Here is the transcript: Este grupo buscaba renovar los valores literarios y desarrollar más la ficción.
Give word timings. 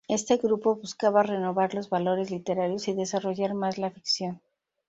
Este 0.07 0.37
grupo 0.37 0.77
buscaba 0.77 1.21
renovar 1.21 1.75
los 1.75 1.91
valores 1.91 2.31
literarios 2.31 2.87
y 2.87 2.93
desarrollar 2.95 3.53
más 3.53 3.77
la 3.77 3.91
ficción. 3.91 4.41